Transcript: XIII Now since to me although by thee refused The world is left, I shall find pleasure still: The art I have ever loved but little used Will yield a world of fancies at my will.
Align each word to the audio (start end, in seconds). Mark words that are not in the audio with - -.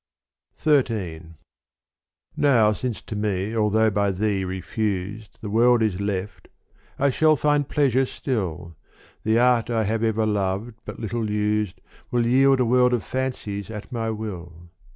XIII 0.59 1.33
Now 2.35 2.73
since 2.73 3.03
to 3.03 3.15
me 3.15 3.55
although 3.55 3.91
by 3.91 4.09
thee 4.09 4.43
refused 4.43 5.37
The 5.41 5.49
world 5.51 5.83
is 5.83 5.99
left, 5.99 6.47
I 6.97 7.11
shall 7.11 7.35
find 7.35 7.69
pleasure 7.69 8.07
still: 8.07 8.75
The 9.23 9.37
art 9.37 9.69
I 9.69 9.83
have 9.83 10.01
ever 10.01 10.25
loved 10.25 10.73
but 10.85 10.97
little 10.99 11.29
used 11.29 11.81
Will 12.09 12.25
yield 12.25 12.59
a 12.59 12.65
world 12.65 12.93
of 12.93 13.03
fancies 13.03 13.69
at 13.69 13.91
my 13.91 14.09
will. 14.09 14.71